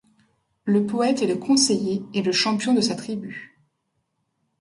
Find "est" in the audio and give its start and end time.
1.21-1.27